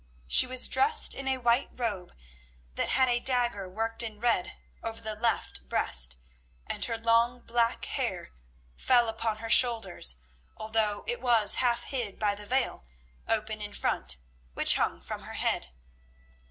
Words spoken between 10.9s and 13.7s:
it was half hid by the veil, open